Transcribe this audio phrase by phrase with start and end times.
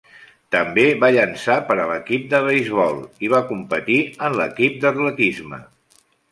[0.53, 5.65] També va llançar per a l'equip de beisbol i va competir en l'equip d'atletisme.